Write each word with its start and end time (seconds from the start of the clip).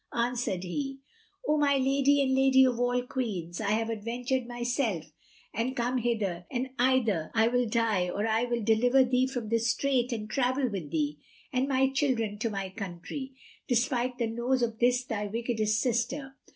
Answered 0.15 0.63
he, 0.63 0.97
"O 1.47 1.57
my 1.59 1.77
lady 1.77 2.23
and 2.23 2.33
lady 2.33 2.65
of 2.65 2.79
all 2.79 3.03
Queens, 3.03 3.61
I 3.61 3.73
have 3.73 3.91
adventured 3.91 4.47
myself 4.47 5.05
and 5.53 5.75
come 5.75 5.99
hither, 5.99 6.47
and 6.49 6.69
either 6.79 7.29
I 7.35 7.47
will 7.49 7.67
die 7.69 8.09
or 8.09 8.25
I 8.25 8.45
will 8.45 8.63
deliver 8.63 9.03
thee 9.03 9.27
from 9.27 9.49
this 9.49 9.69
strait 9.69 10.11
and 10.11 10.27
travel 10.27 10.67
with 10.71 10.89
thee 10.89 11.19
and 11.53 11.67
my 11.67 11.87
children 11.91 12.39
to 12.39 12.49
my 12.49 12.69
country, 12.69 13.33
despite 13.67 14.17
the 14.17 14.25
nose 14.25 14.63
of 14.63 14.79
this 14.79 15.03
thy 15.03 15.27
wickedest 15.27 15.79
sister." 15.79 16.35